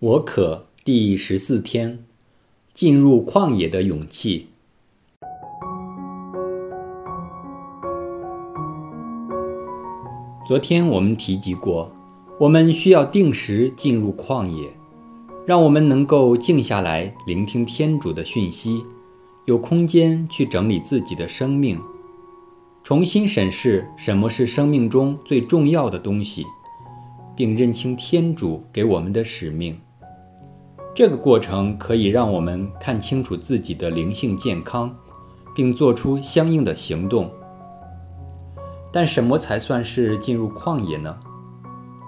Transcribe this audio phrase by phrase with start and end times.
[0.00, 2.00] 我可第十四天，
[2.74, 4.48] 进入旷野的勇气。
[10.46, 11.92] 昨天我们提及过，
[12.40, 14.68] 我们需要定时进入旷野，
[15.46, 18.84] 让我们能够静下来聆听天主的讯息，
[19.44, 21.80] 有空间去整理自己的生命，
[22.82, 26.44] 重新审视什么是生命中最重要的东西，
[27.36, 29.78] 并认清天主给我们的使命。
[30.94, 34.94] 这个过程可以让我们看清楚自己的灵性健康，
[35.52, 37.28] 并做出相应的行动。
[38.92, 41.18] 但什么才算是进入旷野呢？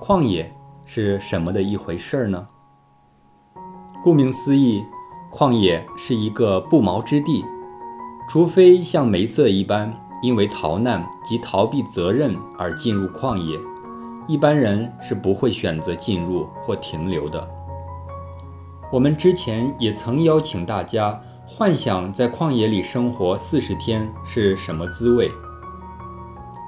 [0.00, 0.52] 旷野
[0.84, 2.44] 是什么的一回事儿呢？
[4.02, 4.82] 顾名思义，
[5.32, 7.44] 旷野是一个不毛之地，
[8.28, 9.94] 除非像梅瑟一般
[10.24, 13.56] 因为逃难及逃避责任而进入旷野，
[14.26, 17.48] 一般人是不会选择进入或停留的。
[18.92, 25.30] 我们之前也曾邀请大家幻想在旷野里生活四十天是什么滋味。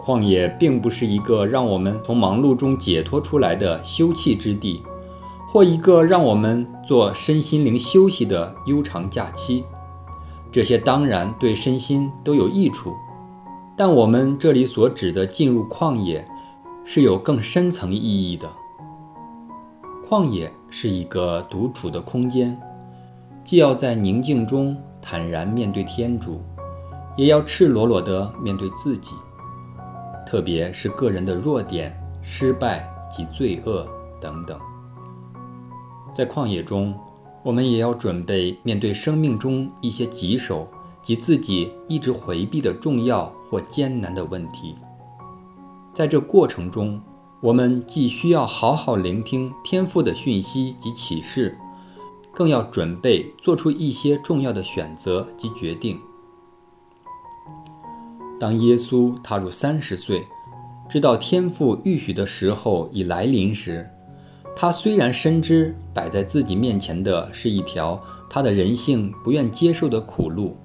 [0.00, 4.84] 旷野并不是一个让我们从忙碌中解脱出来的休憩之地，
[5.48, 9.64] 或一个让我们做身心灵休息的悠长假期。
[10.52, 12.94] 这些当然对身心都有益处，
[13.76, 16.24] 但我们这里所指的进入旷野，
[16.84, 17.98] 是有更深层意
[18.32, 18.48] 义的。
[20.12, 22.54] 旷野是一个独处的空间，
[23.42, 26.42] 既要在宁静中坦然面对天主，
[27.16, 29.14] 也要赤裸裸地面对自己，
[30.26, 33.88] 特别是个人的弱点、失败及罪恶
[34.20, 34.60] 等等。
[36.14, 36.94] 在旷野中，
[37.42, 40.68] 我们也要准备面对生命中一些棘手
[41.00, 44.74] 及自己一直回避的重要或艰难的问题。
[45.94, 47.00] 在这过程中，
[47.42, 51.58] 我们既需要好好聆听天父的讯息及启示，
[52.32, 55.98] 更要准备做出一些重要的选择及决定。
[58.38, 60.24] 当耶稣踏入三十岁，
[60.88, 63.90] 知道天父预许的时候已来临时，
[64.54, 68.00] 他虽然深知摆在自己面前的是一条
[68.30, 70.56] 他的人性不愿接受的苦路，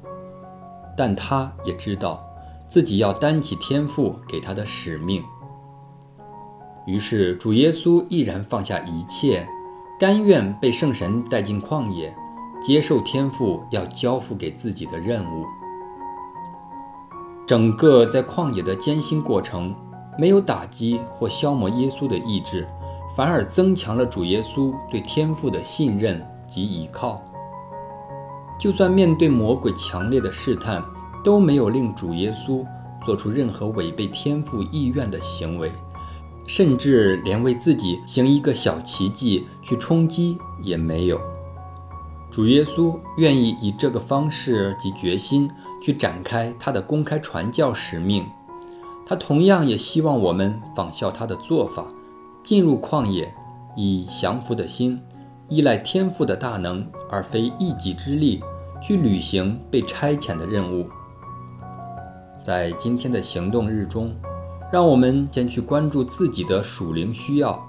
[0.96, 2.23] 但他也知道
[2.69, 5.23] 自己要担起天父给他的使命。
[6.88, 9.46] 于是，主耶稣毅然放下一切，
[10.00, 12.16] 甘愿被圣神带进旷野，
[12.64, 15.46] 接受天父要交付给自己的任务。
[17.46, 19.76] 整个在旷野的艰辛过程，
[20.18, 22.66] 没有打击或消磨耶稣的意志，
[23.18, 27.22] 反而增强了主耶稣对天父的信任及依靠。
[28.58, 30.81] 就算面对魔鬼强烈的试探，
[31.22, 32.66] 都没有令主耶稣
[33.03, 35.70] 做出任何违背天父意愿的行为。
[36.47, 41.19] 甚至连为自己行一个小奇迹去充饥也没有。
[42.31, 45.50] 主耶稣愿意以这个方式及决心
[45.84, 48.25] 去展开他的公开传教使命。
[49.06, 51.85] 他同样也希望我们仿效他的做法，
[52.44, 53.34] 进入旷野，
[53.75, 55.00] 以降服的心，
[55.50, 58.41] 依赖天赋的大能，而非一己之力，
[58.81, 60.88] 去履行被差遣的任务。
[62.44, 64.16] 在今天的行动日中。
[64.72, 67.66] 让我们先去关注自己的属灵需要，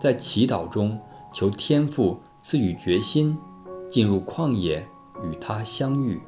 [0.00, 0.98] 在祈祷中
[1.32, 3.38] 求天父赐予决心，
[3.88, 4.84] 进入旷野
[5.22, 6.20] 与他相遇。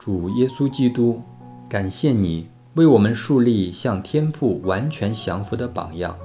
[0.00, 1.20] 主耶稣基督，
[1.68, 6.16] 感谢你为我们树立向天父完全降服的榜样，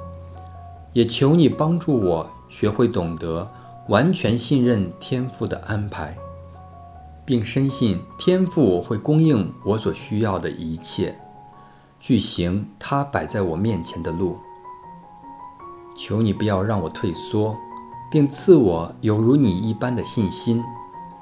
[0.94, 3.45] 也求你帮助我学会懂得
[3.89, 6.16] 完全信任天父的安排，
[7.25, 11.13] 并深信天父会供应我所需要的一切，
[12.00, 14.38] 去行他摆在我面前的路。
[15.98, 17.54] 求你不要让我退缩，
[18.10, 20.63] 并赐我有如你一般的信心，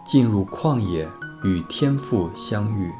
[0.05, 1.09] 进入旷野
[1.43, 2.91] 与天赋相遇。